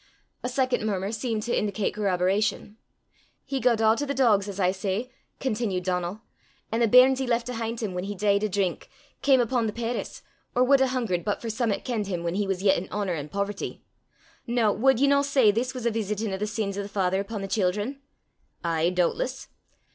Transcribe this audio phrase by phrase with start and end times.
[0.41, 2.77] A second murmur seemed to indicate corroboration.
[3.45, 6.21] "He gaed a' to the dogs, as I say," continued Donal;
[6.71, 8.89] "an' the bairns he left 'ahint him whan he dee'd o' drink,
[9.21, 10.23] cam upo' the perris,
[10.55, 12.89] or wad hae hungert but for some 'at kenned him whan he was yet in
[12.89, 13.83] honour an' poverty.
[14.47, 17.19] Noo, wad ye no say this was a veesitin' o' the sins o' the father
[17.21, 18.01] upo' the children?"
[18.63, 19.49] "Ay, doobtless!"